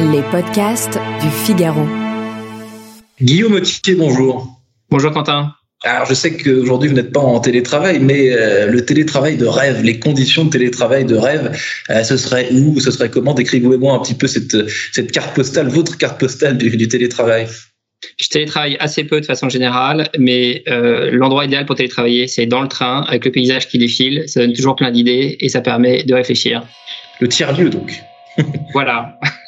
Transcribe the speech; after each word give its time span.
Les 0.00 0.22
podcasts 0.30 0.98
du 1.20 1.28
Figaro. 1.28 1.86
Guillaume 3.20 3.52
Autier, 3.52 3.94
bonjour. 3.94 4.48
Bonjour 4.90 5.12
Quentin. 5.12 5.52
Alors 5.82 6.06
je 6.06 6.14
sais 6.14 6.38
qu'aujourd'hui 6.38 6.88
vous 6.88 6.94
n'êtes 6.94 7.12
pas 7.12 7.20
en 7.20 7.38
télétravail, 7.38 8.00
mais 8.00 8.32
euh, 8.32 8.64
le 8.66 8.82
télétravail 8.86 9.36
de 9.36 9.44
rêve, 9.44 9.82
les 9.82 9.98
conditions 9.98 10.46
de 10.46 10.50
télétravail 10.50 11.04
de 11.04 11.16
rêve, 11.16 11.54
euh, 11.90 12.02
ce 12.02 12.16
serait 12.16 12.48
où, 12.50 12.80
ce 12.80 12.90
serait 12.90 13.10
comment? 13.10 13.34
Décrivez-moi 13.34 13.92
un 13.94 13.98
petit 13.98 14.14
peu 14.14 14.26
cette, 14.26 14.56
cette 14.94 15.12
carte 15.12 15.36
postale, 15.36 15.68
votre 15.68 15.98
carte 15.98 16.18
postale 16.18 16.56
du, 16.56 16.74
du 16.74 16.88
télétravail. 16.88 17.46
Je 18.18 18.28
télétravaille 18.28 18.78
assez 18.80 19.04
peu 19.04 19.20
de 19.20 19.26
façon 19.26 19.50
générale, 19.50 20.08
mais 20.18 20.62
euh, 20.68 21.10
l'endroit 21.12 21.44
idéal 21.44 21.66
pour 21.66 21.76
télétravailler, 21.76 22.26
c'est 22.26 22.46
dans 22.46 22.62
le 22.62 22.68
train, 22.68 23.02
avec 23.02 23.26
le 23.26 23.32
paysage 23.32 23.68
qui 23.68 23.76
défile. 23.76 24.24
Ça 24.28 24.40
donne 24.40 24.54
toujours 24.54 24.76
plein 24.76 24.92
d'idées 24.92 25.36
et 25.40 25.50
ça 25.50 25.60
permet 25.60 26.04
de 26.04 26.14
réfléchir. 26.14 26.62
Le 27.20 27.28
tiers-lieu 27.28 27.68
donc. 27.68 28.00
voilà. 28.72 29.18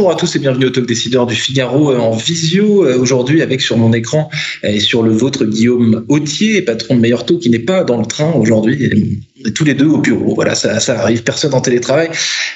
Bonjour 0.00 0.12
à 0.12 0.14
tous 0.14 0.34
et 0.34 0.38
bienvenue 0.38 0.64
au 0.64 0.70
Talk 0.70 0.86
Décideur 0.86 1.26
du 1.26 1.34
Figaro 1.34 1.92
euh, 1.92 1.98
en 1.98 2.12
visio. 2.12 2.86
Euh, 2.86 2.98
aujourd'hui, 2.98 3.42
avec 3.42 3.60
sur 3.60 3.76
mon 3.76 3.92
écran 3.92 4.30
et 4.62 4.80
sur 4.80 5.02
le 5.02 5.10
vôtre 5.10 5.44
Guillaume 5.44 6.06
Autier, 6.08 6.62
patron 6.62 6.94
de 6.94 7.00
Meilleur 7.00 7.26
Taux, 7.26 7.38
qui 7.38 7.50
n'est 7.50 7.58
pas 7.58 7.84
dans 7.84 7.98
le 7.98 8.06
train 8.06 8.32
aujourd'hui. 8.32 9.20
Tous 9.54 9.64
les 9.64 9.74
deux 9.74 9.86
au 9.86 9.98
bureau. 9.98 10.34
Voilà, 10.34 10.54
ça, 10.54 10.80
ça 10.80 11.00
arrive. 11.00 11.22
Personne 11.22 11.54
en 11.54 11.60
télétravail. 11.60 12.10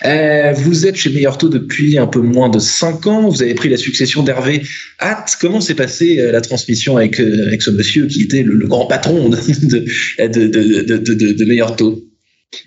Euh, 0.04 0.52
vous 0.52 0.86
êtes 0.86 0.96
chez 0.96 1.10
Meilleur 1.10 1.38
Taux 1.38 1.48
depuis 1.48 1.98
un 1.98 2.06
peu 2.06 2.20
moins 2.20 2.48
de 2.48 2.58
cinq 2.58 3.06
ans. 3.06 3.28
Vous 3.28 3.42
avez 3.42 3.54
pris 3.54 3.68
la 3.68 3.76
succession 3.76 4.22
d'Hervé 4.22 4.62
Hatt. 4.98 5.36
Comment 5.40 5.60
s'est 5.60 5.74
passée 5.74 6.16
la 6.16 6.40
transmission 6.40 6.96
avec, 6.96 7.20
avec 7.20 7.62
ce 7.62 7.70
monsieur 7.70 8.06
qui 8.06 8.22
était 8.22 8.42
le, 8.42 8.66
grand 8.66 8.86
patron 8.86 9.28
de, 9.28 9.36
de, 9.38 10.46
de, 10.46 10.98
de, 10.98 11.32
de 11.32 11.44
Meilleur 11.44 11.76
Taux 11.76 12.04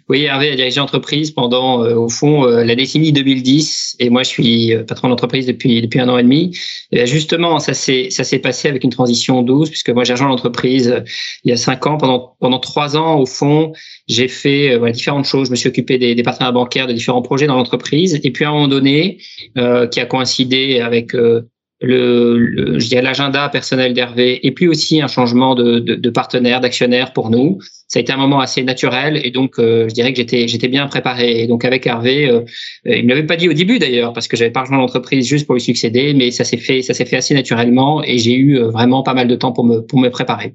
oui, 0.09 0.23
Hervé 0.23 0.51
a 0.51 0.55
dirigé 0.55 0.79
l'entreprise 0.79 1.31
pendant, 1.31 1.83
euh, 1.83 1.95
au 1.95 2.09
fond, 2.09 2.45
euh, 2.45 2.63
la 2.63 2.75
décennie 2.75 3.11
2010, 3.11 3.97
et 3.99 4.09
moi 4.09 4.23
je 4.23 4.29
suis 4.29 4.73
euh, 4.73 4.83
patron 4.83 5.09
d'entreprise 5.09 5.45
depuis 5.45 5.81
depuis 5.81 5.99
un 5.99 6.09
an 6.09 6.17
et 6.17 6.23
demi. 6.23 6.57
Et 6.91 7.05
justement, 7.05 7.59
ça 7.59 7.73
s'est 7.73 8.09
ça 8.09 8.23
s'est 8.23 8.39
passé 8.39 8.69
avec 8.69 8.83
une 8.83 8.89
transition 8.89 9.41
douce, 9.41 9.69
puisque 9.69 9.89
moi 9.89 10.03
j'ai 10.03 10.13
rejoint 10.13 10.29
l'entreprise 10.29 11.03
il 11.43 11.49
y 11.49 11.53
a 11.53 11.57
cinq 11.57 11.85
ans. 11.87 11.97
Pendant 11.97 12.35
pendant 12.39 12.59
trois 12.59 12.95
ans, 12.95 13.19
au 13.19 13.25
fond, 13.25 13.73
j'ai 14.07 14.27
fait 14.27 14.77
voilà, 14.77 14.93
différentes 14.93 15.25
choses. 15.25 15.47
Je 15.47 15.51
me 15.51 15.55
suis 15.55 15.69
occupé 15.69 15.97
des, 15.97 16.15
des 16.15 16.23
partenaires 16.23 16.53
bancaires, 16.53 16.87
de 16.87 16.93
différents 16.93 17.21
projets 17.21 17.47
dans 17.47 17.55
l'entreprise, 17.55 18.19
et 18.23 18.31
puis 18.31 18.45
à 18.45 18.49
un 18.49 18.53
moment 18.53 18.67
donné, 18.67 19.17
qui 19.55 19.99
a 19.99 20.05
coïncidé 20.05 20.79
avec 20.79 21.13
le, 21.79 22.79
je 22.79 22.87
dirais 22.87 23.03
l'agenda 23.03 23.49
personnel 23.49 23.93
d'Hervé 23.93 24.45
et 24.45 24.51
puis 24.51 24.67
aussi 24.67 25.01
un 25.01 25.07
changement 25.07 25.53
de, 25.53 25.79
de, 25.79 25.95
de 25.95 26.09
partenaire, 26.09 26.59
d'actionnaire 26.59 27.13
pour 27.13 27.29
nous. 27.29 27.59
Ça 27.87 27.99
a 27.99 28.01
été 28.01 28.11
un 28.11 28.17
moment 28.17 28.39
assez 28.39 28.63
naturel 28.63 29.21
et 29.23 29.31
donc 29.31 29.59
euh, 29.59 29.87
je 29.87 29.93
dirais 29.93 30.11
que 30.11 30.17
j'étais 30.17 30.47
j'étais 30.47 30.67
bien 30.67 30.87
préparé. 30.87 31.41
Et 31.41 31.47
donc 31.47 31.65
avec 31.65 31.85
Hervé, 31.85 32.29
euh, 32.29 32.41
il 32.85 33.03
ne 33.03 33.09
l'avait 33.09 33.27
pas 33.27 33.35
dit 33.35 33.47
au 33.47 33.53
début 33.53 33.77
d'ailleurs 33.77 34.13
parce 34.13 34.27
que 34.27 34.35
j'avais 34.35 34.51
pas 34.51 34.61
rejoint 34.61 34.77
l'entreprise 34.77 35.27
juste 35.27 35.45
pour 35.45 35.55
lui 35.55 35.61
succéder, 35.61 36.13
mais 36.13 36.31
ça 36.31 36.43
s'est 36.43 36.57
fait 36.57 36.81
ça 36.81 36.93
s'est 36.93 37.05
fait 37.05 37.17
assez 37.17 37.35
naturellement 37.35 38.03
et 38.03 38.17
j'ai 38.17 38.33
eu 38.33 38.57
euh, 38.57 38.69
vraiment 38.69 39.03
pas 39.03 39.13
mal 39.13 39.27
de 39.27 39.35
temps 39.35 39.51
pour 39.51 39.65
me 39.65 39.81
pour 39.81 39.99
me 39.99 40.09
préparer. 40.09 40.53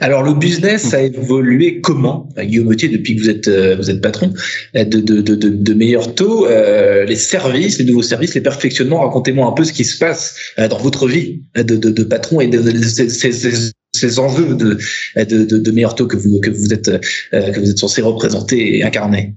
Alors 0.00 0.22
le 0.24 0.34
business 0.34 0.92
a 0.92 1.02
évolué 1.02 1.80
comment, 1.80 2.28
Guillaume 2.36 2.66
Autier, 2.68 2.88
depuis 2.88 3.14
que 3.14 3.20
vous 3.20 3.30
êtes 3.30 3.46
euh, 3.46 3.76
vous 3.76 3.90
êtes 3.90 4.00
patron 4.00 4.32
de 4.74 4.82
de 4.82 5.20
de 5.20 5.34
de, 5.36 5.74
meilleurs 5.74 6.14
taux, 6.16 6.46
euh, 6.46 7.04
les 7.04 7.14
services, 7.14 7.78
les 7.78 7.84
nouveaux 7.84 8.02
services, 8.02 8.34
les 8.34 8.40
perfectionnements. 8.40 9.00
Racontez-moi 9.00 9.46
un 9.46 9.52
peu 9.52 9.62
ce 9.62 9.72
qui 9.72 9.84
se 9.84 9.96
passe 9.98 10.36
euh, 10.58 10.66
dans 10.66 10.78
votre 10.78 11.06
vie 11.06 11.42
de 11.54 11.76
de, 11.76 12.02
patron 12.02 12.40
et 12.40 12.48
de, 12.48 12.60
ces, 12.82 13.08
ces, 13.08 14.18
enjeux 14.18 14.54
de 14.56 14.78
de 15.16 15.44
de, 15.58 15.70
meilleurs 15.70 15.94
taux 15.94 16.08
que 16.08 16.16
vous 16.16 16.40
que 16.40 16.50
vous 16.50 16.72
êtes 16.72 16.90
que 17.30 17.60
vous 17.60 17.70
êtes 17.70 17.78
censé 17.78 18.02
représenter 18.02 18.78
et 18.78 18.82
incarner. 18.82 19.36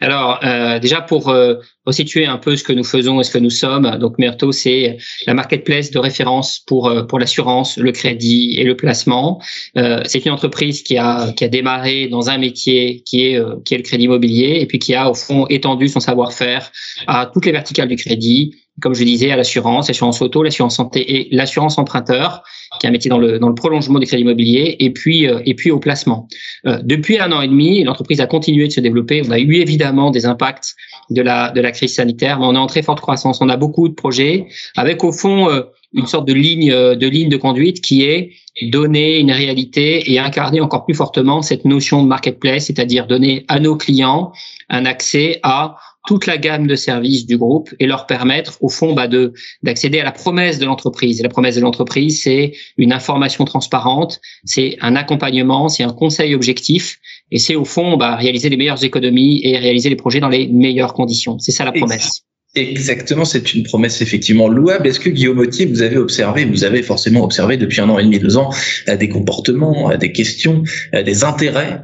Alors, 0.00 0.40
euh, 0.44 0.78
déjà 0.78 1.00
pour 1.00 1.28
euh, 1.28 1.54
resituer 1.86 2.26
un 2.26 2.38
peu 2.38 2.56
ce 2.56 2.64
que 2.64 2.72
nous 2.72 2.84
faisons 2.84 3.20
et 3.20 3.24
ce 3.24 3.30
que 3.30 3.38
nous 3.38 3.50
sommes, 3.50 3.98
donc 3.98 4.18
Merto, 4.18 4.52
c'est 4.52 4.98
la 5.26 5.34
marketplace 5.34 5.90
de 5.90 5.98
référence 5.98 6.60
pour 6.66 6.88
euh, 6.88 7.02
pour 7.02 7.18
l'assurance, 7.18 7.76
le 7.76 7.92
crédit 7.92 8.54
et 8.58 8.64
le 8.64 8.76
placement. 8.76 9.42
Euh, 9.76 10.02
c'est 10.04 10.24
une 10.24 10.32
entreprise 10.32 10.82
qui 10.82 10.96
a 10.96 11.32
qui 11.32 11.44
a 11.44 11.48
démarré 11.48 12.08
dans 12.08 12.30
un 12.30 12.38
métier 12.38 13.02
qui 13.04 13.26
est 13.26 13.36
euh, 13.36 13.56
qui 13.64 13.74
est 13.74 13.78
le 13.78 13.82
crédit 13.82 14.04
immobilier 14.04 14.58
et 14.60 14.66
puis 14.66 14.78
qui 14.78 14.94
a 14.94 15.10
au 15.10 15.14
fond 15.14 15.46
étendu 15.48 15.88
son 15.88 16.00
savoir-faire 16.00 16.70
à 17.06 17.26
toutes 17.32 17.46
les 17.46 17.52
verticales 17.52 17.88
du 17.88 17.96
crédit, 17.96 18.54
comme 18.80 18.94
je 18.94 19.04
disais, 19.04 19.32
à 19.32 19.36
l'assurance, 19.36 19.88
l'assurance 19.88 20.22
auto, 20.22 20.42
l'assurance 20.42 20.76
santé 20.76 21.00
et 21.14 21.28
l'assurance 21.34 21.78
emprunteur, 21.78 22.42
qui 22.82 22.86
est 22.86 22.88
un 22.88 22.92
métier 22.92 23.08
dans 23.08 23.18
le, 23.18 23.38
dans 23.38 23.48
le 23.48 23.54
prolongement 23.54 24.00
des 24.00 24.06
crédits 24.06 24.24
immobiliers, 24.24 24.76
et 24.80 24.90
puis, 24.90 25.28
euh, 25.28 25.38
et 25.46 25.54
puis 25.54 25.70
au 25.70 25.78
placement. 25.78 26.26
Euh, 26.66 26.80
depuis 26.82 27.16
un 27.20 27.30
an 27.30 27.40
et 27.40 27.46
demi, 27.46 27.84
l'entreprise 27.84 28.20
a 28.20 28.26
continué 28.26 28.66
de 28.66 28.72
se 28.72 28.80
développer. 28.80 29.22
On 29.24 29.30
a 29.30 29.38
eu 29.38 29.54
évidemment 29.54 30.10
des 30.10 30.26
impacts 30.26 30.74
de 31.08 31.22
la, 31.22 31.52
de 31.52 31.60
la 31.60 31.70
crise 31.70 31.94
sanitaire, 31.94 32.40
mais 32.40 32.46
on 32.46 32.56
est 32.56 32.58
en 32.58 32.66
très 32.66 32.82
forte 32.82 33.00
croissance. 33.00 33.40
On 33.40 33.48
a 33.48 33.56
beaucoup 33.56 33.88
de 33.88 33.94
projets 33.94 34.46
avec 34.76 35.04
au 35.04 35.12
fond 35.12 35.48
euh, 35.48 35.62
une 35.92 36.06
sorte 36.06 36.26
de 36.26 36.32
ligne, 36.32 36.72
de 36.72 37.06
ligne 37.06 37.28
de 37.28 37.36
conduite 37.36 37.82
qui 37.82 38.02
est 38.02 38.30
donner 38.62 39.18
une 39.18 39.30
réalité 39.30 40.10
et 40.10 40.18
incarner 40.18 40.60
encore 40.60 40.86
plus 40.86 40.94
fortement 40.94 41.42
cette 41.42 41.66
notion 41.66 42.02
de 42.02 42.08
marketplace, 42.08 42.66
c'est-à-dire 42.66 43.06
donner 43.06 43.44
à 43.48 43.60
nos 43.60 43.76
clients 43.76 44.32
un 44.70 44.86
accès 44.86 45.38
à 45.42 45.76
toute 46.06 46.26
la 46.26 46.36
gamme 46.36 46.66
de 46.66 46.74
services 46.74 47.26
du 47.26 47.36
groupe 47.36 47.72
et 47.78 47.86
leur 47.86 48.06
permettre, 48.06 48.58
au 48.60 48.68
fond, 48.68 48.92
bah, 48.92 49.08
de 49.08 49.32
d'accéder 49.62 50.00
à 50.00 50.04
la 50.04 50.12
promesse 50.12 50.58
de 50.58 50.64
l'entreprise. 50.64 51.20
Et 51.20 51.22
la 51.22 51.28
promesse 51.28 51.56
de 51.56 51.60
l'entreprise, 51.60 52.22
c'est 52.22 52.52
une 52.76 52.92
information 52.92 53.44
transparente, 53.44 54.20
c'est 54.44 54.76
un 54.80 54.96
accompagnement, 54.96 55.68
c'est 55.68 55.84
un 55.84 55.92
conseil 55.92 56.34
objectif, 56.34 56.98
et 57.30 57.38
c'est 57.38 57.54
au 57.54 57.64
fond 57.64 57.96
bah, 57.96 58.16
réaliser 58.16 58.48
les 58.48 58.56
meilleures 58.56 58.84
économies 58.84 59.40
et 59.44 59.58
réaliser 59.58 59.88
les 59.88 59.96
projets 59.96 60.20
dans 60.20 60.28
les 60.28 60.48
meilleures 60.48 60.94
conditions. 60.94 61.38
C'est 61.38 61.52
ça 61.52 61.64
la 61.64 61.72
promesse. 61.72 62.24
Exactement, 62.54 63.24
c'est 63.24 63.54
une 63.54 63.62
promesse 63.62 64.02
effectivement 64.02 64.46
louable. 64.46 64.86
Est-ce 64.86 65.00
que 65.00 65.08
Guillaume 65.08 65.38
Autier, 65.38 65.64
vous 65.64 65.80
avez 65.80 65.96
observé, 65.96 66.44
vous 66.44 66.64
avez 66.64 66.82
forcément 66.82 67.24
observé 67.24 67.56
depuis 67.56 67.80
un 67.80 67.88
an 67.88 67.98
et 67.98 68.04
demi, 68.04 68.18
deux 68.18 68.36
ans, 68.36 68.50
euh, 68.90 68.96
des 68.96 69.08
comportements, 69.08 69.90
euh, 69.90 69.96
des 69.96 70.12
questions, 70.12 70.62
euh, 70.94 71.02
des 71.02 71.24
intérêts 71.24 71.82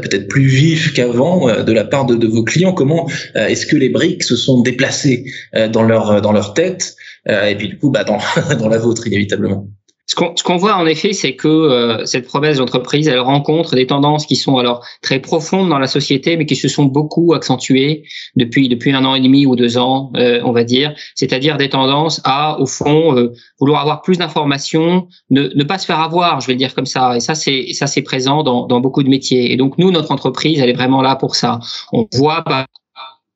peut-être 0.00 0.28
plus 0.28 0.46
vifs 0.46 0.92
qu'avant 0.92 1.62
de 1.64 1.72
la 1.72 1.84
part 1.84 2.06
de, 2.06 2.26
vos 2.26 2.44
clients? 2.44 2.72
Comment 2.72 3.10
est-ce 3.34 3.66
que 3.66 3.76
les 3.76 3.88
briques 3.88 4.22
se 4.22 4.36
sont 4.36 4.60
déplacées 4.60 5.24
dans 5.72 5.82
leur 5.82 6.22
dans 6.22 6.32
leur 6.32 6.54
tête 6.54 6.94
et 7.28 7.54
puis 7.56 7.68
du 7.68 7.78
coup 7.78 7.90
bah, 7.90 8.04
dans 8.04 8.18
dans 8.58 8.68
la 8.68 8.78
vôtre 8.78 9.06
inévitablement? 9.06 9.68
Ce 10.10 10.42
qu'on 10.42 10.56
voit 10.56 10.74
en 10.74 10.86
effet, 10.86 11.12
c'est 11.12 11.36
que 11.36 11.46
euh, 11.46 12.04
cette 12.04 12.26
promesse 12.26 12.58
d'entreprise, 12.58 13.06
elle 13.06 13.20
rencontre 13.20 13.76
des 13.76 13.86
tendances 13.86 14.26
qui 14.26 14.34
sont 14.34 14.58
alors 14.58 14.84
très 15.02 15.20
profondes 15.20 15.68
dans 15.68 15.78
la 15.78 15.86
société, 15.86 16.36
mais 16.36 16.46
qui 16.46 16.56
se 16.56 16.66
sont 16.66 16.84
beaucoup 16.84 17.32
accentuées 17.32 18.02
depuis 18.34 18.68
depuis 18.68 18.92
un 18.92 19.04
an 19.04 19.14
et 19.14 19.20
demi 19.20 19.46
ou 19.46 19.54
deux 19.54 19.78
ans, 19.78 20.10
euh, 20.16 20.40
on 20.44 20.50
va 20.50 20.64
dire. 20.64 20.94
C'est-à-dire 21.14 21.58
des 21.58 21.68
tendances 21.68 22.20
à, 22.24 22.60
au 22.60 22.66
fond, 22.66 23.16
euh, 23.16 23.32
vouloir 23.60 23.82
avoir 23.82 24.02
plus 24.02 24.18
d'informations, 24.18 25.06
ne, 25.30 25.48
ne 25.54 25.64
pas 25.64 25.78
se 25.78 25.86
faire 25.86 26.00
avoir, 26.00 26.40
je 26.40 26.48
vais 26.48 26.54
le 26.54 26.58
dire 26.58 26.74
comme 26.74 26.86
ça. 26.86 27.16
Et 27.16 27.20
ça, 27.20 27.36
c'est 27.36 27.72
ça, 27.72 27.86
c'est 27.86 28.02
présent 28.02 28.42
dans, 28.42 28.66
dans 28.66 28.80
beaucoup 28.80 29.04
de 29.04 29.08
métiers. 29.08 29.52
Et 29.52 29.56
donc 29.56 29.78
nous, 29.78 29.92
notre 29.92 30.10
entreprise, 30.10 30.58
elle 30.58 30.70
est 30.70 30.74
vraiment 30.74 31.02
là 31.02 31.14
pour 31.14 31.36
ça. 31.36 31.60
On 31.92 32.08
voit 32.12 32.42
bah, 32.44 32.66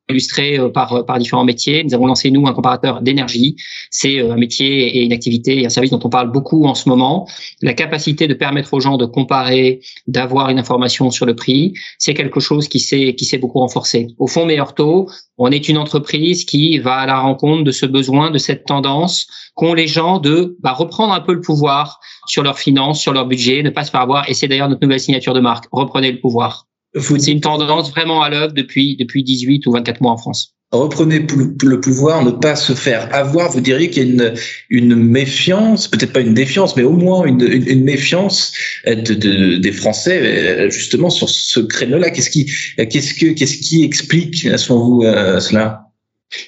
illustré 0.09 0.59
euh, 0.59 0.69
par, 0.69 0.93
euh, 0.93 1.03
par 1.03 1.17
différents 1.19 1.43
métiers. 1.43 1.83
Nous 1.83 1.93
avons 1.93 2.05
lancé, 2.05 2.31
nous, 2.31 2.47
un 2.47 2.53
comparateur 2.53 3.01
d'énergie. 3.01 3.55
C'est 3.89 4.19
euh, 4.19 4.33
un 4.33 4.37
métier 4.37 4.97
et 4.97 5.03
une 5.03 5.13
activité 5.13 5.61
et 5.61 5.65
un 5.65 5.69
service 5.69 5.91
dont 5.91 5.99
on 6.03 6.09
parle 6.09 6.31
beaucoup 6.31 6.65
en 6.65 6.75
ce 6.75 6.87
moment. 6.89 7.27
La 7.61 7.73
capacité 7.73 8.27
de 8.27 8.33
permettre 8.33 8.73
aux 8.73 8.79
gens 8.79 8.97
de 8.97 9.05
comparer, 9.05 9.81
d'avoir 10.07 10.49
une 10.49 10.59
information 10.59 11.09
sur 11.09 11.25
le 11.25 11.35
prix, 11.35 11.73
c'est 11.97 12.13
quelque 12.13 12.39
chose 12.39 12.67
qui 12.67 12.79
s'est 12.79 13.15
qui 13.15 13.25
s'est 13.25 13.37
beaucoup 13.37 13.59
renforcé. 13.59 14.07
Au 14.19 14.27
fond, 14.27 14.45
Meilleur 14.45 14.75
Taux, 14.75 15.09
on 15.37 15.51
est 15.51 15.69
une 15.69 15.77
entreprise 15.77 16.45
qui 16.45 16.77
va 16.79 16.97
à 16.97 17.05
la 17.05 17.19
rencontre 17.19 17.63
de 17.63 17.71
ce 17.71 17.85
besoin, 17.85 18.31
de 18.31 18.37
cette 18.37 18.65
tendance 18.65 19.27
qu'ont 19.55 19.73
les 19.73 19.87
gens 19.87 20.19
de 20.19 20.57
bah, 20.61 20.73
reprendre 20.73 21.13
un 21.13 21.21
peu 21.21 21.33
le 21.33 21.41
pouvoir 21.41 21.99
sur 22.27 22.43
leurs 22.43 22.59
finances, 22.59 22.99
sur 22.99 23.13
leur 23.13 23.25
budget, 23.25 23.63
ne 23.63 23.69
pas 23.69 23.83
se 23.83 23.91
faire 23.91 24.01
avoir. 24.01 24.29
Et 24.29 24.33
c'est 24.33 24.47
d'ailleurs 24.47 24.69
notre 24.69 24.81
nouvelle 24.81 24.99
signature 24.99 25.33
de 25.33 25.39
marque. 25.39 25.65
Reprenez 25.71 26.11
le 26.11 26.19
pouvoir. 26.19 26.67
C'est 26.99 27.31
une 27.31 27.41
tendance 27.41 27.91
vraiment 27.91 28.21
à 28.21 28.29
l'œuvre 28.29 28.53
depuis, 28.53 28.95
depuis 28.95 29.23
18 29.23 29.65
ou 29.67 29.71
24 29.71 30.01
mois 30.01 30.11
en 30.11 30.17
France. 30.17 30.55
Reprenez 30.71 31.25
le 31.63 31.79
pouvoir, 31.79 32.25
ne 32.25 32.31
pas 32.31 32.55
se 32.55 32.73
faire 32.73 33.13
avoir. 33.13 33.51
Vous 33.51 33.61
diriez 33.61 33.89
qu'il 33.89 34.03
y 34.03 34.05
a 34.05 34.09
une, 34.09 34.33
une 34.69 34.95
méfiance, 34.95 35.87
peut-être 35.87 36.11
pas 36.11 36.21
une 36.21 36.33
défiance, 36.33 36.75
mais 36.75 36.83
au 36.83 36.91
moins 36.91 37.23
une, 37.25 37.41
une, 37.41 37.83
méfiance 37.83 38.51
de, 38.85 39.57
des 39.57 39.71
Français 39.71 40.19
euh, 40.21 40.69
justement 40.69 41.09
sur 41.09 41.29
ce 41.29 41.59
créneau-là. 41.59 42.09
Qu'est-ce 42.09 42.29
qui, 42.29 42.51
qu'est-ce 42.77 43.13
que, 43.13 43.27
qui 43.27 43.83
explique, 43.83 44.49
selon 44.57 44.79
vous, 44.79 45.03
euh, 45.03 45.39
cela? 45.39 45.84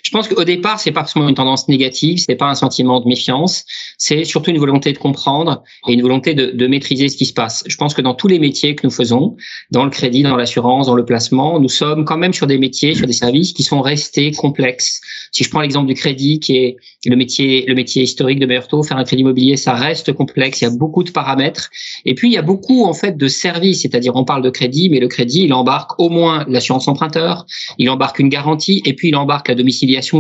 Je 0.04 0.12
pense 0.12 0.28
qu'au 0.28 0.44
départ, 0.44 0.80
c'est 0.80 0.92
pas 0.92 1.01
forcément 1.01 1.30
une 1.30 1.36
tendance 1.36 1.68
négative, 1.68 2.18
c'est 2.19 2.36
pas 2.36 2.48
un 2.48 2.56
sentiment 2.56 3.00
de 3.00 3.07
méfiance, 3.07 3.66
c'est 3.98 4.24
surtout 4.24 4.51
une 4.51 4.57
volonté 4.57 4.94
de 4.94 4.98
comprendre 4.98 5.63
et 5.88 5.94
une 5.94 6.01
volonté 6.01 6.34
de, 6.34 6.68
maîtriser 6.68 7.07
ce 7.07 7.16
qui 7.16 7.25
se 7.25 7.34
passe. 7.34 7.63
Je 7.66 7.78
pense 7.78 7.94
que 7.94 8.01
dans 8.01 8.13
tous 8.13 8.28
les 8.28 8.39
métiers 8.39 8.75
que 8.75 8.86
nous 8.86 8.92
faisons, 8.92 9.38
dans 9.72 9.86
le 9.86 9.89
crédit, 9.89 10.22
dans 10.22 10.36
l'assurance, 10.36 10.88
dans 10.88 10.95
le 10.95 11.06
placement, 11.06 11.60
nous 11.60 11.69
sommes 11.69 12.04
quand 12.04 12.18
même 12.18 12.34
sur 12.34 12.45
des 12.45 12.57
métiers, 12.57 12.94
sur 12.94 13.07
des 13.07 13.13
services 13.13 13.54
qui 13.54 13.63
sont 13.63 13.81
restés 13.81 14.31
complexes. 14.31 15.00
Si 15.31 15.44
je 15.44 15.50
prends 15.50 15.62
l'exemple 15.62 15.88
du 15.88 15.94
crédit, 15.94 16.40
qui 16.40 16.57
est 16.57 16.78
le 17.06 17.16
métier, 17.16 17.66
le 17.68 17.74
métier 17.74 18.04
historique 18.04 18.40
de 18.40 18.45
Berthaud, 18.45 18.83
faire 18.83 18.98
un 18.98 19.06
crédit 19.06 19.22
immobilier, 19.22 19.56
ça 19.56 19.74
reste 19.74 20.12
complexe. 20.12 20.62
Il 20.62 20.66
y 20.66 20.68
a 20.68 20.72
beaucoup 20.72 21.04
de 21.04 21.12
paramètres. 21.12 21.69
Et 22.06 22.16
puis 22.16 22.30
il 22.30 22.33
y 22.33 22.38
a 22.38 22.42
beaucoup 22.42 22.83
en 22.83 22.94
fait 22.94 23.18
de 23.18 23.28
services, 23.28 23.81
c'est-à-dire 23.81 24.16
on 24.16 24.25
parle 24.25 24.42
de 24.42 24.50
crédit, 24.50 24.90
mais 24.90 25.00
le 25.00 25.07
crédit, 25.07 25.44
il 25.44 25.54
embarque 25.54 26.00
au 26.00 26.10
moins 26.10 26.45
l'assurance 26.48 26.88
emprunteur, 26.88 27.45
il 27.78 27.90
embarque 27.90 28.19
une 28.19 28.30
garantie, 28.30 28.81
et 28.86 28.94
puis 28.94 29.10
il 29.10 29.16
embarque 29.16 29.48
la 29.48 29.56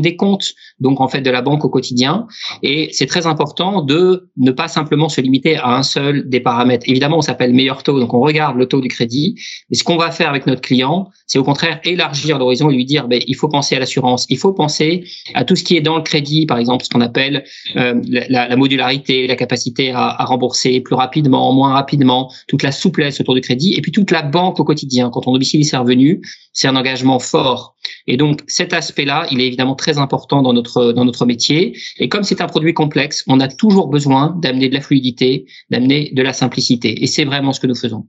des 0.01 0.15
comptes, 0.15 0.53
donc 0.79 1.01
en 1.01 1.07
fait 1.07 1.21
de 1.21 1.29
la 1.29 1.41
banque 1.41 1.65
au 1.65 1.69
quotidien. 1.69 2.27
Et 2.63 2.89
c'est 2.91 3.05
très 3.05 3.25
important 3.25 3.81
de 3.81 4.29
ne 4.37 4.51
pas 4.51 4.67
simplement 4.67 5.09
se 5.09 5.21
limiter 5.21 5.57
à 5.57 5.75
un 5.75 5.83
seul 5.83 6.29
des 6.29 6.39
paramètres. 6.39 6.85
Évidemment, 6.87 7.17
on 7.17 7.21
s'appelle 7.21 7.53
meilleur 7.53 7.83
taux, 7.83 7.99
donc 7.99 8.13
on 8.13 8.19
regarde 8.19 8.57
le 8.57 8.65
taux 8.65 8.81
du 8.81 8.87
crédit. 8.87 9.35
Mais 9.69 9.77
ce 9.77 9.83
qu'on 9.83 9.97
va 9.97 10.11
faire 10.11 10.29
avec 10.29 10.45
notre 10.45 10.61
client, 10.61 11.09
c'est 11.25 11.39
au 11.39 11.43
contraire 11.43 11.79
élargir 11.83 12.37
l'horizon 12.37 12.69
et 12.69 12.75
lui 12.75 12.85
dire, 12.85 13.07
ben, 13.07 13.21
il 13.25 13.35
faut 13.35 13.47
penser 13.49 13.75
à 13.75 13.79
l'assurance, 13.79 14.25
il 14.29 14.37
faut 14.37 14.53
penser 14.53 15.03
à 15.33 15.43
tout 15.43 15.55
ce 15.55 15.63
qui 15.63 15.77
est 15.77 15.81
dans 15.81 15.97
le 15.97 16.03
crédit, 16.03 16.45
par 16.45 16.57
exemple, 16.57 16.83
ce 16.83 16.89
qu'on 16.89 17.01
appelle 17.01 17.43
euh, 17.75 18.01
la, 18.07 18.47
la, 18.47 18.55
modularité, 18.55 19.27
la 19.27 19.35
capacité 19.35 19.91
à, 19.91 20.07
à, 20.07 20.25
rembourser 20.25 20.81
plus 20.81 20.95
rapidement, 20.95 21.53
moins 21.53 21.73
rapidement, 21.73 22.31
toute 22.47 22.63
la 22.63 22.71
souplesse 22.71 23.19
autour 23.19 23.35
du 23.35 23.41
crédit, 23.41 23.73
et 23.73 23.81
puis 23.81 23.91
toute 23.91 24.11
la 24.11 24.21
banque 24.21 24.59
au 24.59 24.63
quotidien. 24.63 25.09
Quand 25.09 25.27
on 25.27 25.31
domicile 25.31 25.65
ses 25.65 25.77
revenus, 25.77 26.19
c'est 26.53 26.67
un 26.67 26.75
engagement 26.75 27.19
fort. 27.19 27.75
Et 28.07 28.17
donc 28.17 28.41
cet 28.47 28.73
aspect-là, 28.73 29.27
il 29.31 29.36
est 29.39 29.47
évidemment 29.47 29.75
très 29.75 29.97
important 29.97 30.41
dans 30.41 30.53
notre 30.53 30.91
dans 30.91 31.05
notre 31.05 31.25
métier. 31.25 31.77
Et 31.99 32.09
comme 32.09 32.23
c'est 32.23 32.41
un 32.41 32.47
produit 32.47 32.73
complexe, 32.73 33.23
on 33.27 33.39
a 33.39 33.47
toujours 33.47 33.87
besoin 33.87 34.35
d'amener 34.41 34.69
de 34.69 34.73
la 34.73 34.81
fluidité, 34.81 35.45
d'amener 35.69 36.11
de 36.13 36.21
la 36.21 36.33
simplicité. 36.33 37.03
Et 37.03 37.07
c'est 37.07 37.25
vraiment 37.25 37.53
ce 37.53 37.59
que 37.59 37.67
nous 37.67 37.75
faisons. 37.75 38.05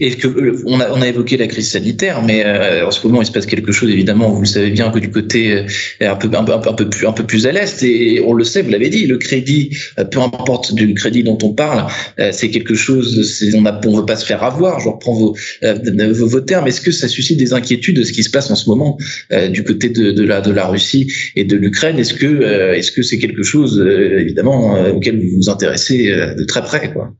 Et 0.00 0.10
que 0.14 0.28
euh, 0.28 0.62
on 0.66 0.80
a, 0.80 0.90
on 0.90 1.00
a 1.00 1.08
évoqué 1.08 1.36
la 1.36 1.46
crise 1.46 1.70
sanitaire, 1.70 2.22
mais 2.22 2.44
euh, 2.44 2.86
en 2.86 2.90
ce 2.90 3.06
moment 3.06 3.22
il 3.22 3.26
se 3.26 3.32
passe 3.32 3.46
quelque 3.46 3.72
chose 3.72 3.90
évidemment, 3.90 4.30
vous 4.30 4.40
le 4.40 4.46
savez 4.46 4.70
bien, 4.70 4.90
que 4.90 4.98
du 4.98 5.10
côté 5.10 5.52
euh, 5.52 5.64
un 6.00 6.16
peu 6.16 6.28
un 6.36 6.44
peu 6.44 6.52
un 6.52 6.72
peu 6.72 6.88
plus 6.88 7.06
un 7.06 7.12
peu 7.12 7.24
plus 7.24 7.46
à 7.46 7.52
l'est 7.52 7.82
et 7.82 8.20
on 8.24 8.32
le 8.32 8.44
sait, 8.44 8.62
vous 8.62 8.70
l'avez 8.70 8.88
dit, 8.88 9.06
le 9.06 9.18
crédit, 9.18 9.76
peu 10.10 10.20
importe 10.20 10.74
du 10.74 10.94
crédit 10.94 11.22
dont 11.22 11.38
on 11.42 11.52
parle, 11.52 11.86
c'est 12.32 12.50
quelque 12.50 12.74
chose, 12.74 13.52
on 13.54 13.64
on 13.64 13.96
veut 13.98 14.06
pas 14.06 14.16
se 14.16 14.26
faire 14.26 14.42
avoir. 14.42 14.80
Je 14.80 14.88
reprends 14.88 15.14
vos 15.14 15.36
vos, 15.62 16.26
vos 16.26 16.40
termes. 16.40 16.66
Est-ce 16.66 16.80
que 16.80 16.90
ça 16.90 17.08
suscite 17.08 17.38
des 17.38 17.52
inquiétudes 17.52 17.96
de 17.96 18.04
ce 18.04 18.12
qui 18.12 18.22
se 18.22 18.30
passe 18.30 18.50
en 18.50 18.56
ce 18.56 18.68
moment 18.68 18.98
du 19.50 19.64
côté 19.64 19.88
de, 19.88 20.12
de 20.12 20.24
la 20.24 20.40
de 20.40 20.52
la 20.52 20.66
Russie 20.66 21.10
et 21.36 21.44
de 21.44 21.56
l'Ukraine? 21.56 21.98
Est-ce 21.98 22.14
que 22.14 22.74
est-ce 22.74 22.90
que 22.92 23.02
c'est 23.02 23.18
quelque 23.18 23.42
chose 23.42 23.84
évidemment 24.18 24.80
auquel 24.90 25.18
vous 25.18 25.36
vous 25.36 25.50
intéressez 25.50 26.08
de 26.08 26.44
très 26.44 26.62
près, 26.62 26.92
quoi? 26.92 27.12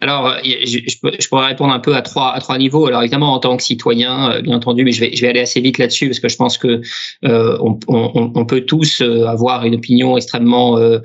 Alors, 0.00 0.34
je, 0.44 0.78
je, 0.86 1.28
pourrais 1.28 1.46
répondre 1.46 1.72
un 1.72 1.78
peu 1.78 1.94
à 1.94 2.02
trois 2.02 2.34
à 2.34 2.40
trois 2.40 2.58
niveaux. 2.58 2.86
Alors 2.86 3.02
évidemment 3.02 3.34
en 3.34 3.38
tant 3.38 3.56
que 3.56 3.62
citoyen, 3.62 4.32
euh, 4.32 4.42
bien 4.42 4.56
entendu, 4.56 4.84
mais 4.84 4.92
je 4.92 5.00
vais 5.00 5.14
je 5.14 5.20
vais 5.20 5.28
aller 5.28 5.40
assez 5.40 5.60
vite 5.60 5.78
là-dessus 5.78 6.08
parce 6.08 6.20
que 6.20 6.28
je 6.28 6.36
pense 6.36 6.58
que 6.58 6.80
euh, 7.24 7.58
on, 7.60 7.78
on, 7.86 8.32
on, 8.34 8.46
peut 8.46 8.62
tous 8.62 9.00
euh, 9.00 9.26
avoir 9.26 9.64
une 9.64 9.76
opinion 9.76 10.16
extrêmement 10.16 10.76
euh, 10.78 10.98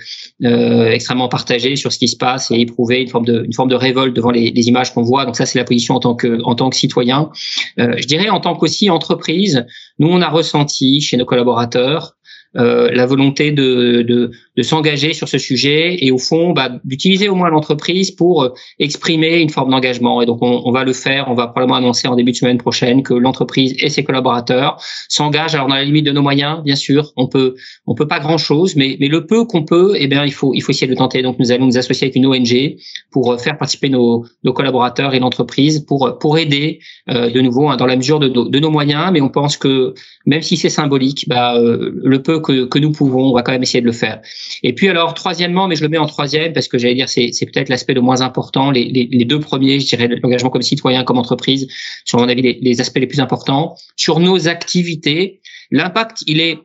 euh, 0.43 0.89
extrêmement 0.89 1.27
partagée 1.27 1.75
sur 1.75 1.91
ce 1.91 1.99
qui 1.99 2.07
se 2.07 2.17
passe 2.17 2.49
et 2.51 2.59
éprouver 2.59 3.01
une 3.01 3.09
forme 3.09 3.25
de 3.25 3.43
une 3.43 3.53
forme 3.53 3.69
de 3.69 3.75
révolte 3.75 4.15
devant 4.15 4.31
les, 4.31 4.51
les 4.51 4.67
images 4.67 4.93
qu'on 4.93 5.03
voit. 5.03 5.25
Donc 5.25 5.35
ça 5.35 5.45
c'est 5.45 5.59
la 5.59 5.65
position 5.65 5.95
en 5.95 5.99
tant 5.99 6.15
que 6.15 6.41
en 6.43 6.55
tant 6.55 6.69
que 6.69 6.75
citoyen. 6.75 7.29
je 7.77 8.05
dirais 8.07 8.29
en 8.29 8.39
tant 8.39 8.55
qu'aussi 8.55 8.89
entreprise, 8.89 9.65
nous 9.99 10.07
on 10.07 10.21
a 10.21 10.29
ressenti 10.29 11.01
chez 11.01 11.17
nos 11.17 11.25
collaborateurs 11.25 12.15
euh, 12.57 12.89
la 12.93 13.05
volonté 13.05 13.51
de, 13.51 14.01
de, 14.01 14.31
de 14.57 14.63
s'engager 14.63 15.13
sur 15.13 15.27
ce 15.27 15.37
sujet 15.37 15.97
et 15.99 16.11
au 16.11 16.17
fond 16.17 16.53
bah, 16.53 16.69
d'utiliser 16.83 17.29
au 17.29 17.35
moins 17.35 17.49
l'entreprise 17.49 18.11
pour 18.11 18.43
euh, 18.43 18.49
exprimer 18.79 19.39
une 19.39 19.49
forme 19.49 19.71
d'engagement. 19.71 20.21
Et 20.21 20.25
donc 20.25 20.39
on, 20.41 20.61
on, 20.65 20.71
va 20.71 20.83
le 20.83 20.93
faire, 20.93 21.25
on 21.29 21.33
va 21.33 21.47
probablement 21.47 21.75
annoncer 21.75 22.07
en 22.07 22.15
début 22.15 22.31
de 22.31 22.37
semaine 22.37 22.57
prochaine 22.57 23.03
que 23.03 23.13
l'entreprise 23.13 23.75
et 23.79 23.89
ses 23.89 24.03
collaborateurs 24.03 24.77
s'engagent. 25.09 25.55
Alors 25.55 25.67
dans 25.67 25.75
la 25.75 25.83
limite 25.83 26.05
de 26.05 26.11
nos 26.11 26.21
moyens, 26.21 26.63
bien 26.63 26.75
sûr, 26.75 27.11
on 27.17 27.27
peut 27.27 27.55
on 27.85 27.95
peut 27.95 28.07
pas 28.07 28.19
grand 28.19 28.37
chose, 28.37 28.75
mais 28.75 28.97
mais 28.99 29.07
le 29.07 29.25
peu 29.25 29.45
qu'on 29.45 29.63
peut, 29.63 29.95
eh 29.97 30.07
bien 30.07 30.23
il 30.25 30.33
faut 30.33 30.53
il 30.53 30.61
faut 30.61 30.71
essayer 30.71 30.87
de 30.87 30.91
le 30.91 30.97
tenter. 30.97 31.21
Donc 31.21 31.37
nous 31.39 31.51
allons 31.51 31.65
nous 31.65 31.77
associer 31.77 32.05
avec 32.05 32.15
une 32.15 32.25
ONG 32.25 32.77
pour 33.11 33.33
euh, 33.33 33.37
faire 33.37 33.57
participer 33.57 33.89
nos, 33.89 34.25
nos 34.43 34.53
collaborateurs 34.53 35.13
et 35.13 35.19
l'entreprise 35.19 35.81
pour 35.81 36.17
pour 36.19 36.37
aider 36.37 36.79
euh, 37.09 37.29
de 37.29 37.41
nouveau 37.41 37.69
hein, 37.69 37.77
dans 37.77 37.85
la 37.85 37.95
mesure 37.95 38.19
de, 38.19 38.29
de, 38.29 38.59
nos 38.59 38.69
moyens. 38.69 39.09
Mais 39.11 39.21
on 39.21 39.29
pense 39.29 39.57
que 39.57 39.93
même 40.25 40.41
si 40.41 40.57
c'est 40.57 40.69
symbolique, 40.69 41.25
bah, 41.27 41.55
le 41.59 42.21
peu 42.21 42.39
que, 42.39 42.65
que 42.65 42.79
nous 42.79 42.91
pouvons, 42.91 43.29
on 43.29 43.33
va 43.33 43.43
quand 43.43 43.51
même 43.51 43.63
essayer 43.63 43.81
de 43.81 43.85
le 43.85 43.91
faire. 43.91 44.21
Et 44.63 44.73
puis 44.73 44.89
alors, 44.89 45.13
troisièmement, 45.13 45.67
mais 45.67 45.75
je 45.75 45.83
le 45.83 45.89
mets 45.89 45.97
en 45.97 46.05
troisième 46.05 46.53
parce 46.53 46.67
que 46.67 46.77
j'allais 46.77 46.95
dire 46.95 47.09
c'est, 47.09 47.31
c'est 47.31 47.45
peut-être 47.45 47.69
l'aspect 47.69 47.93
le 47.93 48.01
moins 48.01 48.21
important. 48.21 48.71
Les, 48.71 49.07
deux 49.25 49.39
premiers, 49.39 49.79
je 49.79 49.87
dirais 49.87 50.07
l'engagement 50.07 50.49
comme 50.49 50.61
citoyen, 50.61 51.03
comme 51.03 51.17
entreprise, 51.17 51.67
sur 52.05 52.19
mon 52.19 52.27
avis 52.27 52.59
les 52.61 52.81
aspects 52.81 52.99
les 52.99 53.07
plus 53.07 53.19
importants. 53.19 53.75
Sur 53.95 54.19
nos 54.19 54.47
activités, 54.47 55.41
l'impact, 55.71 56.23
il 56.27 56.39
est 56.39 56.59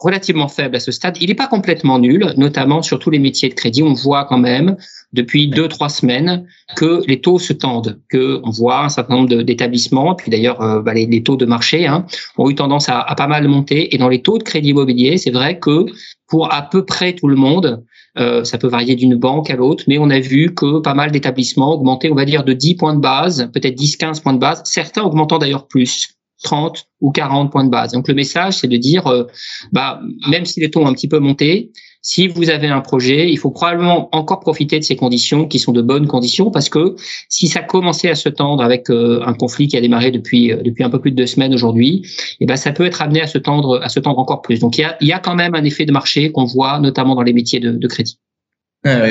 relativement 0.00 0.48
faible 0.48 0.76
à 0.76 0.80
ce 0.80 0.92
stade. 0.92 1.16
Il 1.20 1.28
n'est 1.28 1.34
pas 1.34 1.46
complètement 1.46 1.98
nul, 1.98 2.32
notamment 2.36 2.82
sur 2.82 2.98
tous 2.98 3.10
les 3.10 3.18
métiers 3.18 3.48
de 3.48 3.54
crédit. 3.54 3.82
On 3.82 3.92
voit 3.92 4.24
quand 4.24 4.38
même 4.38 4.76
depuis 5.12 5.48
deux 5.48 5.68
trois 5.68 5.88
semaines 5.88 6.46
que 6.76 7.02
les 7.06 7.20
taux 7.20 7.38
se 7.38 7.52
tendent, 7.52 8.00
que 8.08 8.40
on 8.44 8.50
voit 8.50 8.84
un 8.84 8.88
certain 8.88 9.16
nombre 9.16 9.42
d'établissements, 9.42 10.14
puis 10.14 10.30
d'ailleurs 10.30 10.60
euh, 10.60 10.82
bah, 10.82 10.94
les, 10.94 11.22
taux 11.22 11.36
de 11.36 11.46
marché 11.46 11.86
hein, 11.86 12.06
ont 12.38 12.50
eu 12.50 12.54
tendance 12.54 12.88
à, 12.88 13.00
à, 13.00 13.14
pas 13.14 13.26
mal 13.26 13.48
monter. 13.48 13.94
Et 13.94 13.98
dans 13.98 14.08
les 14.08 14.22
taux 14.22 14.38
de 14.38 14.42
crédit 14.42 14.70
immobilier, 14.70 15.18
c'est 15.18 15.30
vrai 15.30 15.58
que 15.58 15.86
pour 16.28 16.52
à 16.52 16.62
peu 16.62 16.84
près 16.84 17.14
tout 17.14 17.28
le 17.28 17.36
monde, 17.36 17.84
euh, 18.18 18.44
ça 18.44 18.58
peut 18.58 18.68
varier 18.68 18.96
d'une 18.96 19.14
banque 19.14 19.50
à 19.50 19.56
l'autre, 19.56 19.84
mais 19.88 19.98
on 19.98 20.08
a 20.10 20.20
vu 20.20 20.54
que 20.54 20.80
pas 20.80 20.94
mal 20.94 21.10
d'établissements 21.10 21.74
augmentaient, 21.74 22.10
on 22.10 22.14
va 22.14 22.24
dire, 22.24 22.44
de 22.44 22.52
10 22.52 22.76
points 22.76 22.94
de 22.94 23.00
base, 23.00 23.50
peut-être 23.52 23.78
10-15 23.78 24.22
points 24.22 24.32
de 24.32 24.38
base, 24.38 24.62
certains 24.64 25.02
augmentant 25.02 25.38
d'ailleurs 25.38 25.66
plus. 25.66 26.15
30 26.46 26.86
ou 27.00 27.10
40 27.10 27.50
points 27.50 27.64
de 27.64 27.70
base. 27.70 27.92
Donc 27.92 28.08
le 28.08 28.14
message, 28.14 28.54
c'est 28.54 28.68
de 28.68 28.76
dire, 28.76 29.06
euh, 29.08 29.24
bah, 29.72 30.00
même 30.30 30.44
si 30.44 30.60
les 30.60 30.70
taux 30.70 30.80
ont 30.80 30.86
un 30.86 30.94
petit 30.94 31.08
peu 31.08 31.18
monté, 31.18 31.72
si 32.02 32.28
vous 32.28 32.50
avez 32.50 32.68
un 32.68 32.82
projet, 32.82 33.28
il 33.28 33.36
faut 33.36 33.50
probablement 33.50 34.08
encore 34.14 34.38
profiter 34.38 34.78
de 34.78 34.84
ces 34.84 34.94
conditions 34.94 35.48
qui 35.48 35.58
sont 35.58 35.72
de 35.72 35.82
bonnes 35.82 36.06
conditions 36.06 36.52
parce 36.52 36.68
que 36.68 36.94
si 37.28 37.48
ça 37.48 37.62
commençait 37.62 38.08
à 38.08 38.14
se 38.14 38.28
tendre 38.28 38.62
avec 38.62 38.90
euh, 38.90 39.20
un 39.26 39.34
conflit 39.34 39.66
qui 39.66 39.76
a 39.76 39.80
démarré 39.80 40.12
depuis 40.12 40.52
euh, 40.52 40.62
depuis 40.62 40.84
un 40.84 40.90
peu 40.90 41.00
plus 41.00 41.10
de 41.10 41.16
deux 41.16 41.26
semaines 41.26 41.52
aujourd'hui, 41.52 42.06
eh 42.38 42.46
ben 42.46 42.56
ça 42.56 42.70
peut 42.70 42.86
être 42.86 43.02
amené 43.02 43.20
à 43.22 43.26
se 43.26 43.38
tendre 43.38 43.80
à 43.82 43.88
se 43.88 43.98
tendre 43.98 44.20
encore 44.20 44.40
plus. 44.40 44.60
Donc 44.60 44.78
il 44.78 44.82
y 44.82 44.84
a, 44.84 44.96
y 45.00 45.12
a 45.12 45.18
quand 45.18 45.34
même 45.34 45.56
un 45.56 45.64
effet 45.64 45.84
de 45.84 45.92
marché 45.92 46.30
qu'on 46.30 46.44
voit 46.44 46.78
notamment 46.78 47.16
dans 47.16 47.22
les 47.22 47.32
métiers 47.32 47.58
de 47.58 47.88
crédit. 47.88 48.18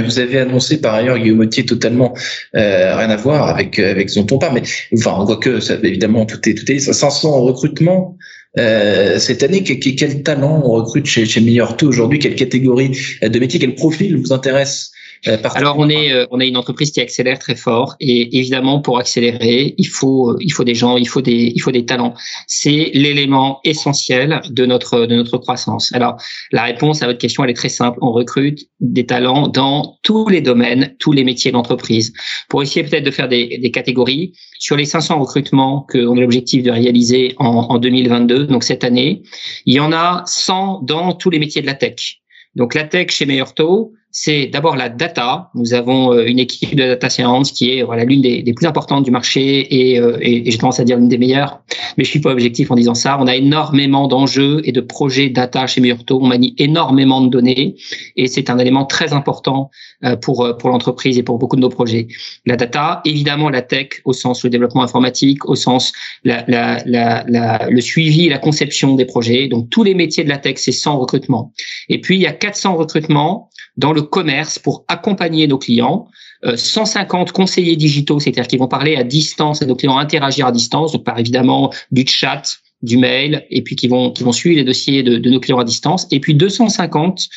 Vous 0.06 0.19
avez 0.19 0.39
annoncé 0.39 0.80
par 0.80 0.94
ailleurs 0.94 1.18
Guillaume 1.18 1.38
Motier 1.38 1.66
totalement 1.66 2.13
euh, 2.56 2.95
rien 2.95 3.10
à 3.10 3.16
voir 3.18 3.50
avec 3.50 3.77
avec 3.80 4.10
ce 4.10 4.19
dont 4.19 4.36
on 4.36 4.39
parle, 4.39 4.54
mais 4.56 4.63
enfin 4.98 5.16
on 5.19 5.25
voit 5.25 5.38
que 5.38 5.60
ça, 5.60 5.75
évidemment 5.83 6.25
tout 6.25 6.48
est 6.48 6.54
tout 6.54 6.72
est 6.72 6.80
500 6.80 7.42
recrutements 7.42 8.18
euh, 8.57 9.19
cette 9.19 9.44
année. 9.44 9.63
Quel, 9.63 9.80
quel, 9.80 10.24
talent 10.24 10.62
on 10.63 10.72
recrute 10.72 11.06
chez 11.06 11.25
chez 11.25 11.42
Meilleur 11.42 11.75
aujourd'hui? 11.84 12.19
Quelle 12.19 12.36
catégorie 12.36 12.92
de 13.22 13.40
métier, 13.40 13.60
quel 13.60 13.75
profil 13.75 14.16
vous 14.18 14.31
intéresse 14.31 14.92
euh, 15.28 15.38
Alors 15.56 15.78
on 15.78 15.90
est 15.90 16.13
euh, 16.13 16.25
on 16.31 16.40
est 16.40 16.48
une 16.48 16.56
entreprise 16.56 16.92
qui 16.92 17.02
accélère 17.02 17.40
très 17.40 17.56
fort 17.56 17.96
et 18.00 18.38
évidemment 18.38 18.80
pour 18.80 18.98
accélérer 19.00 19.75
il 19.77 19.88
faut 19.88 20.38
il 20.39 20.51
faut 20.51 20.63
des 20.63 20.75
gens 20.75 20.98
il 20.98 21.08
faut 21.08 21.22
des 21.22 21.51
il 21.53 21.60
faut 21.60 21.72
des 21.72 21.86
talents 21.86 22.13
c'est 22.48 22.91
l'élément 22.94 23.60
essentiel 23.63 24.41
de 24.50 24.65
notre 24.65 25.06
de 25.06 25.15
notre 25.15 25.38
croissance. 25.38 25.91
Alors 25.94 26.15
la 26.51 26.63
réponse 26.63 27.01
à 27.01 27.08
votre 27.08 27.20
question 27.20 27.44
elle 27.44 27.50
est 27.50 27.56
très 27.56 27.70
simple 27.70 27.98
on 28.01 28.12
recrute 28.12 28.68
des 28.80 29.06
talents 29.06 29.48
dans 29.48 29.98
tous 30.03 30.30
les 30.30 30.41
domaines 30.41 30.96
tous 31.00 31.12
les 31.12 31.24
métiers 31.24 31.51
d'entreprise 31.51 32.13
pour 32.48 32.62
essayer 32.62 32.86
peut-être 32.86 33.06
de 33.06 33.12
faire 33.12 33.27
des, 33.27 33.58
des 33.58 33.72
catégories 33.72 34.34
sur 34.60 34.77
les 34.77 34.86
500 34.86 35.20
recrutements 35.20 35.86
qu'on 35.91 36.18
a 36.18 36.22
l'objectif 36.22 36.63
de 36.63 36.72
réaliser 36.72 37.34
en, 37.38 37.68
en 37.70 37.77
2022 37.77 38.45
donc 38.48 38.64
cette 38.64 38.84
année 38.84 39.24
il 39.66 39.74
y 39.74 39.80
en 39.80 39.92
a 39.92 40.24
100 40.25 40.82
dans 40.84 41.14
tous 41.14 41.30
les 41.30 41.40
métiers 41.40 41.62
de 41.62 41.68
la 41.68 41.75
tech. 41.75 42.22
Donc 42.56 42.74
la 42.74 42.86
tech 42.86 43.12
chez 43.12 43.25
Meilleur 43.25 43.54
Taux, 43.54 43.94
c'est 44.17 44.45
d'abord 44.45 44.77
la 44.77 44.88
data. 44.88 45.50
Nous 45.55 45.74
avons 45.74 46.13
euh, 46.13 46.25
une 46.25 46.39
équipe 46.39 46.74
de 46.74 46.88
data 46.88 47.10
science 47.10 47.51
qui 47.51 47.72
est 47.72 47.84
voilà 47.84 48.05
l'une 48.05 48.22
des, 48.22 48.53
plus 48.53 48.65
importantes 48.65 49.03
du 49.03 49.12
marché 49.12 49.91
et, 49.91 50.00
euh, 50.00 50.17
et, 50.22 50.50
j'ai 50.50 50.57
tendance 50.57 50.79
à 50.79 50.86
dire 50.86 50.95
l'une 50.95 51.10
des 51.10 51.17
meilleures. 51.17 51.60
Mais 51.98 52.05
je 52.05 52.12
suis 52.12 52.22
pas 52.22 52.31
objectif 52.31 52.72
en 52.72 52.75
disant 52.75 52.93
ça. 52.93 53.17
On 53.19 53.27
a 53.27 53.36
énormément 53.36 54.07
d'enjeux 54.07 54.62
et 54.63 54.72
de 54.72 54.79
projets 54.79 55.27
data 55.27 55.67
chez 55.67 55.81
Meurto. 55.81 56.17
On 56.22 56.27
manie 56.27 56.55
énormément 56.57 57.19
de 57.19 57.27
données 57.27 57.75
et 58.15 58.27
c'est 58.27 58.50
un 58.50 58.57
élément 58.57 58.86
très 58.86 59.12
important 59.12 59.69
euh, 60.05 60.15
pour 60.15 60.48
pour 60.60 60.69
l'entreprise 60.69 61.17
et 61.17 61.24
pour 61.24 61.38
beaucoup 61.38 61.57
de 61.57 61.62
nos 61.62 61.69
projets. 61.69 62.07
La 62.45 62.55
data, 62.55 63.01
évidemment 63.03 63.50
la 63.50 63.63
tech 63.63 64.00
au 64.05 64.13
sens 64.13 64.45
le 64.45 64.50
développement 64.50 64.84
informatique, 64.84 65.43
au 65.50 65.55
sens 65.55 65.91
la, 66.24 66.45
la, 66.48 66.81
la, 66.86 67.25
la 67.27 67.67
le 67.69 67.81
suivi, 67.81 68.29
la 68.29 68.38
conception 68.38 68.95
des 68.95 69.05
projets. 69.05 69.50
Donc 69.50 69.69
tous 69.69 69.84
les 69.84 69.93
métiers 69.93 70.24
de 70.24 70.29
la 70.29 70.38
tech, 70.38 70.55
c'est 70.55 70.72
100 70.72 71.00
recrutements. 71.00 71.51
Et 71.89 72.00
puis 72.00 72.15
il 72.15 72.22
y 72.22 72.27
a 72.27 72.31
400 72.31 72.77
recrutements 72.77 73.50
dans 73.77 73.94
le 73.94 74.01
commerce 74.01 74.60
pour 74.60 74.86
accompagner 74.88 75.48
nos 75.48 75.58
clients. 75.58 76.08
150 76.55 77.29
euh, 77.29 77.32
conseillers 77.32 77.75
digitaux, 77.75 78.20
c'est-à-dire 78.20 78.48
qui 78.48 78.58
vont 78.58 78.67
parler 78.67 78.96
à 78.96 79.03
distance 79.03 79.62
à 79.62 79.65
nos 79.65 79.75
clients, 79.75 79.98
interagir 79.98 80.46
à 80.46 80.51
distance, 80.51 80.91
donc 80.91 81.03
par 81.03 81.17
évidemment 81.17 81.74
du 81.91 82.05
chat, 82.05 82.60
du 82.82 82.98
mail, 82.98 83.46
et 83.50 83.63
puis 83.63 83.75
qui 83.75 83.88
vont 83.88 84.12
qui 84.12 84.24
vont 84.24 84.32
suivre 84.32 84.58
les 84.58 84.63
dossiers 84.63 85.01
de, 85.01 85.17
de 85.17 85.29
nos 85.29 85.39
clients 85.39 85.60
à 85.60 85.63
distance, 85.63 86.08
et 86.12 86.20
puis 86.20 86.36
250 86.36 87.27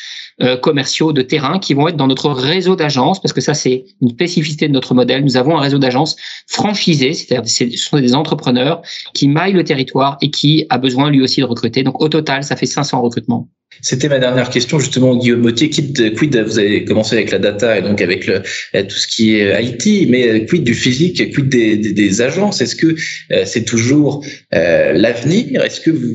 euh, 0.41 0.57
commerciaux 0.57 1.13
de 1.13 1.21
terrain 1.21 1.59
qui 1.59 1.73
vont 1.73 1.87
être 1.87 1.97
dans 1.97 2.07
notre 2.07 2.29
réseau 2.29 2.75
d'agences, 2.75 3.21
parce 3.21 3.33
que 3.33 3.41
ça 3.41 3.53
c'est 3.53 3.85
une 4.01 4.09
spécificité 4.09 4.67
de 4.67 4.73
notre 4.73 4.93
modèle. 4.93 5.23
Nous 5.23 5.37
avons 5.37 5.57
un 5.57 5.61
réseau 5.61 5.79
d'agences 5.79 6.15
franchisé, 6.47 7.13
c'est-à-dire 7.13 7.49
ce 7.49 7.77
sont 7.77 7.99
des 7.99 8.15
entrepreneurs 8.15 8.81
qui 9.13 9.27
maillent 9.27 9.53
le 9.53 9.63
territoire 9.63 10.17
et 10.21 10.31
qui 10.31 10.65
a 10.69 10.77
besoin 10.77 11.09
lui 11.11 11.21
aussi 11.21 11.41
de 11.41 11.45
recruter. 11.45 11.83
Donc 11.83 12.01
au 12.01 12.09
total, 12.09 12.43
ça 12.43 12.55
fait 12.55 12.65
500 12.65 13.01
recrutements. 13.01 13.49
C'était 13.81 14.09
ma 14.09 14.19
dernière 14.19 14.49
question 14.49 14.79
justement, 14.79 15.15
Guillaume 15.15 15.41
Mottier. 15.41 15.69
Quid, 15.69 16.15
quid, 16.15 16.35
vous 16.37 16.59
avez 16.59 16.83
commencé 16.83 17.15
avec 17.15 17.31
la 17.31 17.39
data 17.39 17.77
et 17.77 17.81
donc 17.81 18.01
avec 18.01 18.25
le, 18.25 18.41
tout 18.41 18.95
ce 18.95 19.07
qui 19.07 19.35
est 19.35 19.63
IT, 19.63 20.09
mais 20.09 20.45
quid 20.45 20.63
du 20.63 20.73
physique, 20.73 21.31
quid 21.33 21.47
des, 21.47 21.77
des, 21.77 21.93
des 21.93 22.21
agences? 22.21 22.61
Est-ce 22.61 22.75
que 22.75 22.95
euh, 23.31 23.43
c'est 23.45 23.63
toujours 23.63 24.25
euh, 24.53 24.93
l'avenir? 24.93 25.63
Est-ce 25.63 25.79
que 25.79 25.91
vous, 25.91 26.13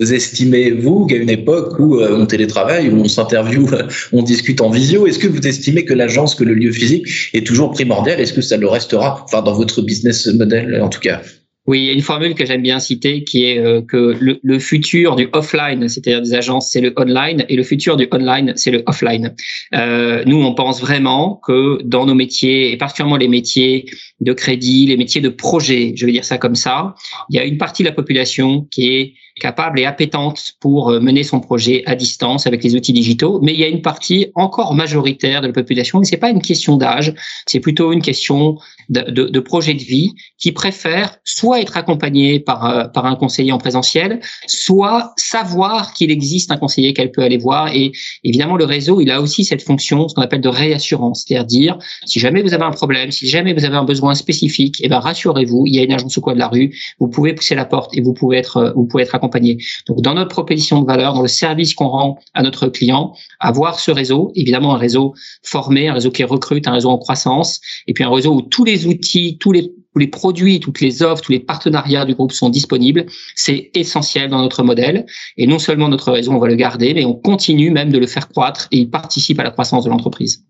estimez, 0.00 0.70
vous, 0.70 1.06
qu'à 1.06 1.16
une 1.16 1.30
époque 1.30 1.78
où 1.78 2.00
euh, 2.00 2.16
on 2.16 2.26
télétravaille, 2.26 2.88
où 2.88 3.00
on 3.00 3.08
s'interviewe, 3.08 3.68
on 4.12 4.22
discute 4.22 4.60
en 4.60 4.70
visio, 4.70 5.06
est-ce 5.06 5.18
que 5.18 5.28
vous 5.28 5.46
estimez 5.46 5.84
que 5.84 5.94
l'agence, 5.94 6.34
que 6.34 6.44
le 6.44 6.54
lieu 6.54 6.72
physique 6.72 7.06
est 7.34 7.46
toujours 7.46 7.72
primordial? 7.72 8.20
Est-ce 8.20 8.32
que 8.32 8.42
ça 8.42 8.56
le 8.56 8.68
restera, 8.68 9.22
enfin 9.24 9.42
dans 9.42 9.54
votre 9.54 9.82
business 9.82 10.26
model 10.26 10.80
en 10.82 10.88
tout 10.88 11.00
cas? 11.00 11.22
Oui, 11.66 11.80
il 11.80 11.84
y 11.84 11.90
a 11.90 11.92
une 11.92 12.00
formule 12.00 12.34
que 12.34 12.46
j'aime 12.46 12.62
bien 12.62 12.80
citer 12.80 13.22
qui 13.22 13.44
est 13.44 13.58
euh, 13.58 13.82
que 13.82 14.16
le, 14.18 14.58
futur 14.58 15.14
du 15.14 15.28
offline, 15.32 15.88
c'est-à-dire 15.88 16.22
des 16.22 16.34
agences, 16.34 16.70
c'est 16.72 16.80
le 16.80 16.92
online, 16.96 17.44
et 17.48 17.56
le 17.56 17.62
futur 17.62 17.96
du 17.96 18.08
online, 18.12 18.54
c'est 18.56 18.70
le 18.70 18.82
offline. 18.86 19.34
Euh, 19.74 20.24
nous, 20.26 20.42
on 20.42 20.54
pense 20.54 20.80
vraiment 20.80 21.40
que 21.46 21.80
dans 21.84 22.06
nos 22.06 22.14
métiers, 22.14 22.72
et 22.72 22.76
particulièrement 22.76 23.18
les 23.18 23.28
métiers 23.28 23.86
de 24.20 24.32
crédit, 24.32 24.86
les 24.86 24.96
métiers 24.96 25.20
de 25.20 25.28
projet, 25.28 25.92
je 25.96 26.06
vais 26.06 26.12
dire 26.12 26.24
ça 26.24 26.38
comme 26.38 26.54
ça, 26.54 26.94
il 27.28 27.36
y 27.36 27.38
a 27.38 27.44
une 27.44 27.58
partie 27.58 27.82
de 27.82 27.88
la 27.88 27.94
population 27.94 28.66
qui 28.70 28.88
est 28.96 29.14
capable 29.40 29.80
et 29.80 29.86
appétente 29.86 30.52
pour 30.60 30.90
euh, 30.90 31.00
mener 31.00 31.24
son 31.24 31.40
projet 31.40 31.82
à 31.86 31.96
distance 31.96 32.46
avec 32.46 32.62
les 32.62 32.76
outils 32.76 32.92
digitaux, 32.92 33.40
mais 33.42 33.52
il 33.52 33.58
y 33.58 33.64
a 33.64 33.68
une 33.68 33.82
partie 33.82 34.28
encore 34.34 34.74
majoritaire 34.74 35.40
de 35.40 35.48
la 35.48 35.52
population, 35.52 36.00
et 36.00 36.04
c'est 36.04 36.16
pas 36.16 36.30
une 36.30 36.42
question 36.42 36.76
d'âge, 36.76 37.12
c'est 37.46 37.60
plutôt 37.60 37.92
une 37.92 38.02
question 38.02 38.56
de, 38.88 39.02
de, 39.10 39.40
projet 39.40 39.74
de 39.74 39.82
vie 39.82 40.14
qui 40.38 40.52
préfère 40.52 41.16
soit 41.24 41.49
être 41.58 41.76
accompagné 41.76 42.40
par, 42.40 42.64
euh, 42.64 42.84
par 42.84 43.06
un 43.06 43.16
conseiller 43.16 43.52
en 43.52 43.58
présentiel, 43.58 44.20
soit 44.46 45.12
savoir 45.16 45.92
qu'il 45.94 46.10
existe 46.10 46.50
un 46.50 46.56
conseiller 46.56 46.92
qu'elle 46.92 47.10
peut 47.10 47.22
aller 47.22 47.38
voir. 47.38 47.74
Et 47.74 47.92
évidemment, 48.24 48.56
le 48.56 48.64
réseau, 48.64 49.00
il 49.00 49.10
a 49.10 49.20
aussi 49.20 49.44
cette 49.44 49.62
fonction, 49.62 50.08
ce 50.08 50.14
qu'on 50.14 50.22
appelle 50.22 50.40
de 50.40 50.48
réassurance, 50.48 51.24
c'est-à-dire 51.26 51.46
dire, 51.50 51.78
si 52.06 52.20
jamais 52.20 52.42
vous 52.42 52.54
avez 52.54 52.64
un 52.64 52.70
problème, 52.70 53.10
si 53.10 53.28
jamais 53.28 53.52
vous 53.52 53.64
avez 53.64 53.76
un 53.76 53.84
besoin 53.84 54.14
spécifique, 54.14 54.76
eh 54.80 54.88
ben 54.88 55.00
rassurez-vous, 55.00 55.64
il 55.66 55.74
y 55.74 55.78
a 55.78 55.82
une 55.82 55.92
agence 55.92 56.16
au 56.16 56.20
coin 56.20 56.34
de 56.34 56.38
la 56.38 56.48
rue, 56.48 56.74
vous 56.98 57.08
pouvez 57.08 57.34
pousser 57.34 57.54
la 57.54 57.64
porte 57.64 57.96
et 57.96 58.00
vous 58.00 58.14
pouvez 58.14 58.38
être, 58.38 58.56
euh, 58.58 58.72
vous 58.74 58.86
pouvez 58.86 59.02
être 59.02 59.14
accompagné 59.14 59.58
donc, 59.86 60.00
dans 60.00 60.14
notre 60.14 60.30
proposition 60.30 60.80
de 60.80 60.86
valeur, 60.86 61.14
dans 61.14 61.22
le 61.22 61.28
service 61.28 61.74
qu'on 61.74 61.88
rend 61.88 62.18
à 62.34 62.42
notre 62.42 62.68
client, 62.68 63.14
avoir 63.40 63.80
ce 63.80 63.90
réseau, 63.90 64.32
évidemment 64.34 64.74
un 64.74 64.78
réseau 64.78 65.14
formé, 65.42 65.88
un 65.88 65.94
réseau 65.94 66.10
qui 66.10 66.24
recrute, 66.24 66.66
un 66.68 66.72
réseau 66.72 66.90
en 66.90 66.98
croissance, 66.98 67.60
et 67.86 67.92
puis 67.92 68.04
un 68.04 68.10
réseau 68.10 68.34
où 68.34 68.42
tous 68.42 68.64
les 68.64 68.86
outils, 68.86 69.38
tous 69.38 69.52
les 69.52 69.72
les 69.98 70.08
produits, 70.08 70.60
toutes 70.60 70.80
les 70.80 71.02
offres, 71.02 71.22
tous 71.22 71.32
les 71.32 71.40
partenariats 71.40 72.04
du 72.04 72.14
groupe 72.14 72.32
sont 72.32 72.48
disponibles. 72.48 73.06
C'est 73.34 73.70
essentiel 73.74 74.30
dans 74.30 74.40
notre 74.40 74.62
modèle. 74.62 75.06
Et 75.36 75.46
non 75.46 75.58
seulement 75.58 75.88
notre 75.88 76.12
réseau, 76.12 76.32
on 76.32 76.38
va 76.38 76.48
le 76.48 76.54
garder, 76.54 76.94
mais 76.94 77.04
on 77.04 77.14
continue 77.14 77.70
même 77.70 77.90
de 77.90 77.98
le 77.98 78.06
faire 78.06 78.28
croître 78.28 78.68
et 78.70 78.78
il 78.78 78.90
participe 78.90 79.40
à 79.40 79.44
la 79.44 79.50
croissance 79.50 79.84
de 79.84 79.90
l'entreprise 79.90 80.44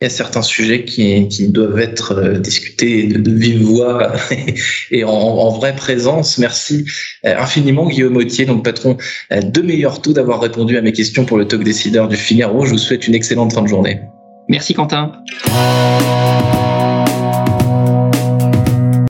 il 0.00 0.04
y 0.04 0.06
a 0.08 0.10
certains 0.10 0.42
sujets 0.42 0.84
qui, 0.84 1.28
qui 1.28 1.48
doivent 1.48 1.78
être 1.78 2.12
euh, 2.12 2.38
discutés 2.38 3.06
de, 3.06 3.18
de 3.18 3.30
vive 3.30 3.62
voix 3.62 4.12
et 4.90 5.04
en, 5.04 5.10
en, 5.10 5.50
vraie 5.50 5.74
présence. 5.74 6.36
Merci 6.38 6.84
euh, 7.24 7.34
infiniment 7.38 7.88
Guillaume 7.88 8.16
Autier, 8.16 8.44
donc 8.44 8.64
patron 8.64 8.98
euh, 9.32 9.40
de 9.40 9.62
Meilleur 9.62 10.02
Taux, 10.02 10.12
d'avoir 10.12 10.40
répondu 10.40 10.76
à 10.76 10.82
mes 10.82 10.92
questions 10.92 11.24
pour 11.24 11.38
le 11.38 11.46
talk 11.46 11.62
décideur 11.62 12.08
du 12.08 12.16
Figaro. 12.16 12.66
Je 12.66 12.72
vous 12.72 12.78
souhaite 12.78 13.06
une 13.06 13.14
excellente 13.14 13.52
fin 13.52 13.62
de 13.62 13.68
journée. 13.68 14.00
Merci 14.48 14.74
Quentin. 14.74 15.12